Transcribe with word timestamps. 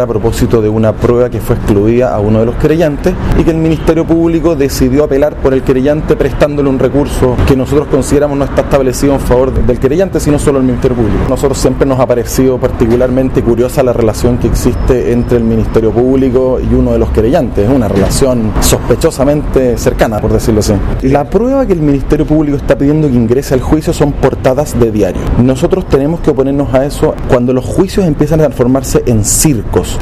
a 0.00 0.06
propósito 0.06 0.62
de 0.62 0.68
una 0.68 0.92
prueba 0.92 1.28
que 1.30 1.40
fue 1.40 1.56
excluida 1.56 2.14
a 2.14 2.20
uno 2.20 2.40
de 2.40 2.46
los 2.46 2.54
creyentes 2.56 3.14
y 3.38 3.44
que 3.44 3.50
el 3.50 3.58
Ministerio 3.58 4.04
Público 4.04 4.56
decidió 4.56 5.04
apelar 5.04 5.36
por 5.36 5.54
el 5.54 5.62
creyente 5.62 6.16
prestándole 6.16 6.68
un 6.68 6.78
recurso 6.78 7.36
que 7.46 7.56
nosotros 7.56 7.88
consideramos 7.88 8.38
no 8.38 8.44
está 8.44 8.62
establecido 8.62 9.14
en 9.14 9.20
favor 9.20 9.52
del 9.52 9.78
creyente, 9.78 10.20
sino 10.20 10.38
solo 10.38 10.58
el 10.58 10.64
Ministerio 10.64 10.96
Público. 10.96 11.18
Nosotros 11.28 11.58
siempre 11.58 11.86
nos 11.86 12.00
ha 12.00 12.06
parecido 12.06 12.58
particularmente 12.58 13.42
curiosa 13.42 13.82
la 13.82 13.92
relación 13.92 14.38
que 14.38 14.48
existe 14.48 15.12
entre 15.12 15.38
el 15.38 15.44
Ministerio 15.44 15.90
Público 15.90 16.58
y 16.60 16.74
uno 16.74 16.92
de 16.92 16.98
los 16.98 17.10
creyentes, 17.10 17.68
una 17.68 17.88
relación 17.88 18.52
sospechosamente 18.60 19.76
cercana, 19.78 20.20
por 20.20 20.32
decirlo 20.32 20.60
así. 20.60 20.74
La 21.02 21.28
prueba 21.28 21.66
que 21.66 21.72
el 21.72 21.80
Ministerio 21.80 22.26
Público 22.26 22.56
está 22.56 22.76
pidiendo 22.76 23.08
que 23.08 23.14
ingrese 23.14 23.54
al 23.54 23.60
juicio 23.60 23.92
son 23.92 24.12
portadas 24.12 24.78
de 24.78 24.90
diario. 24.90 25.22
Nosotros 25.42 25.86
tenemos 25.88 26.20
que 26.20 26.30
oponernos 26.30 26.72
a 26.74 26.84
eso 26.84 27.14
cuando 27.28 27.52
los 27.52 27.64
juicios 27.64 28.06
empiezan 28.06 28.40
a 28.40 28.44
transformarse 28.44 29.02
en 29.06 29.24
circos 29.24 29.89